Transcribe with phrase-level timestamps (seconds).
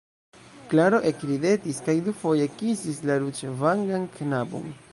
[0.71, 4.73] Klaro ekridetis kaj dufoje kisis la ruĝvangan knabon.